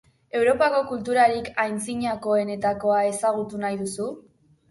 Europako 0.37 0.79
kulturarik 0.91 1.51
antzinakoenetakoa 1.65 3.01
ezagutu 3.13 3.63
nahi 3.67 3.81
duzu? 3.83 4.09